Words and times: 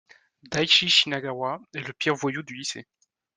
Daichi 0.41 0.89
Shinagawa 0.89 1.61
est 1.75 1.81
le 1.87 1.93
pire 1.93 2.15
voyou 2.15 2.41
du 2.41 2.55
lycée. 2.55 2.87